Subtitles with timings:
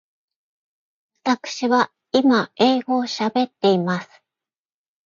[1.25, 4.09] わたくしは今英語を喋っています。